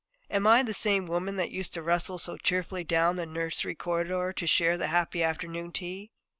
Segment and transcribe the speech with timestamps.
[0.31, 4.33] Am I the same woman that used to rustle so cheerfully down the nursery corridor
[4.33, 6.09] to share that happy afternoon tea?